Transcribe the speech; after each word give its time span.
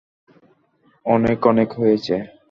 অনেক 1.05 1.39
অনেক 1.51 1.69
হয়েছে। 1.79 2.15